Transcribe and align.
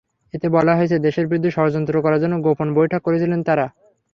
এতে 0.33 0.47
বলা 0.49 0.73
হয়েছে, 0.75 0.97
দেশের 0.99 1.25
বিরুদ্ধে 1.27 1.51
ষড়যন্ত্র 1.51 1.95
করার 2.05 2.21
জন্য 2.23 2.35
গোপন 2.45 2.67
বৈঠক 2.77 3.01
করেছিলেন 3.03 3.39
তাঁরা। 3.43 3.65